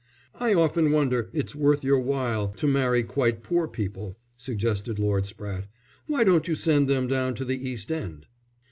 [0.33, 5.67] "I often wonder it's worth your while to marry quite poor people," suggested Lord Spratte.
[6.07, 8.25] "Why don't you send them down to the East End?"